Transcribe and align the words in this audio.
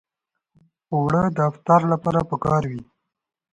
اوړه 0.93 1.23
د 1.35 1.37
افطار 1.51 1.81
لپاره 1.93 2.19
پکار 2.31 2.63
وي 2.71 2.81